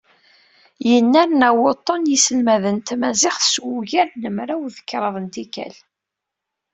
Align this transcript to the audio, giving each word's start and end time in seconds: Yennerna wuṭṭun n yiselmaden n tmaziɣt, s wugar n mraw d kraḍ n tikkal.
Yennerna 0.89 1.49
wuṭṭun 1.57 2.01
n 2.05 2.09
yiselmaden 2.11 2.77
n 2.81 2.85
tmaziɣt, 2.87 3.41
s 3.53 3.55
wugar 3.65 4.09
n 4.21 4.23
mraw 4.35 4.63
d 4.75 4.77
kraḍ 4.89 5.15
n 5.23 5.25
tikkal. 5.33 5.75